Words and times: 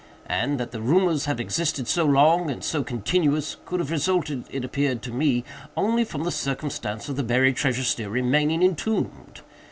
And 0.25 0.59
that 0.59 0.71
the 0.71 0.81
rumors 0.81 1.25
have 1.25 1.39
existed 1.39 1.87
so 1.87 2.05
long 2.05 2.49
and 2.49 2.63
so 2.63 2.83
continuous, 2.83 3.57
could 3.67 3.79
have 3.79 3.91
resulted, 3.91 4.45
it 4.49 4.65
appeared 4.65 5.03
to 5.03 5.11
me, 5.13 5.43
only 5.77 6.03
from 6.03 6.23
the 6.23 6.31
circumstance 6.31 7.07
of 7.07 7.17
the 7.17 7.23
buried 7.23 7.55
treasure 7.55 7.83
still 7.83 8.09
remaining 8.09 8.63
entombed. 8.63 9.41